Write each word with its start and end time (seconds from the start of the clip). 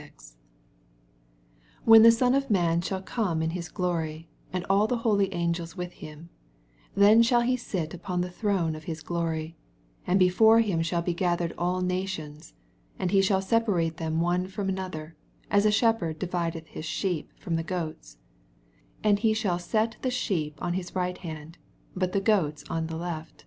81 0.00 0.14
When 1.84 2.02
the 2.04 2.16
Bon 2.18 2.34
of 2.34 2.48
man 2.48 2.80
shall 2.80 3.02
eome 3.02 3.44
in 3.44 3.50
his 3.50 3.68
glory, 3.68 4.30
and 4.50 4.64
all 4.70 4.86
the 4.86 5.00
hol^ 5.00 5.28
angels 5.30 5.76
with 5.76 5.92
him, 5.92 6.30
then 6.94 7.22
shall 7.22 7.42
he 7.42 7.54
sit 7.54 7.92
upon 7.92 8.22
the 8.22 8.30
throne 8.30 8.74
of 8.74 8.84
his 8.84 9.02
glory: 9.02 9.58
82 10.04 10.04
And 10.06 10.18
before 10.18 10.60
him 10.60 10.80
shall 10.80 11.02
be 11.02 11.12
gathered 11.12 11.52
all 11.58 11.82
nations: 11.82 12.54
and 12.98 13.10
he 13.10 13.20
shall 13.20 13.42
separate 13.42 13.98
them 13.98 14.22
one 14.22 14.48
fh>m 14.48 14.70
another, 14.70 15.16
as 15.50 15.66
a 15.66 15.70
shepherd 15.70 16.18
divideth 16.18 16.74
Ma 16.74 16.80
sheep 16.80 17.30
firom 17.38 17.56
the 17.56 17.62
goats: 17.62 18.16
83 19.04 19.10
And 19.10 19.18
he 19.18 19.34
shall 19.34 19.58
set 19.58 19.96
the 20.00 20.10
sheep 20.10 20.54
on 20.62 20.72
his 20.72 20.94
right 20.96 21.18
hand, 21.18 21.58
bat 21.94 22.12
the 22.12 22.22
goats 22.22 22.64
on 22.70 22.86
the 22.86 22.96
left. 22.96 23.44